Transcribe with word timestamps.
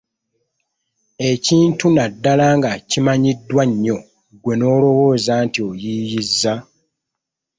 Ekintu 1.31 1.85
naddala 1.95 2.47
nga 2.57 2.71
kimanyiddwa 2.89 3.63
nnyo, 3.69 3.97
gwe 4.41 4.53
n’olowooza 4.57 5.33
nti 5.45 5.59
oyiiyizza. 5.69 6.53